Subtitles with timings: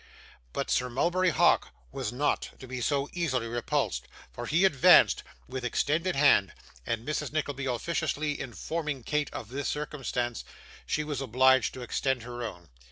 [0.51, 5.63] But Sir Mulberry Hawk was not to be so easily repulsed, for he advanced with
[5.63, 6.53] extended hand;
[6.87, 7.31] and Mrs.
[7.31, 10.43] Nickleby officiously informing Kate of this circumstance,
[10.87, 12.69] she was obliged to extend her own.